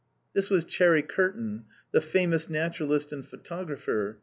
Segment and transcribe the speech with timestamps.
[0.33, 4.17] This was Cherry Kearton, the famous naturalist and photographer.